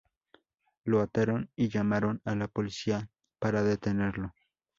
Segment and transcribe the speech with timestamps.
[0.83, 4.33] Lo ataron y llamaron a la policía para detenerlo.